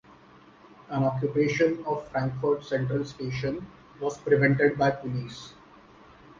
[0.89, 3.67] An occupation of Frankfurt Central Station
[3.99, 5.53] was prevented by police.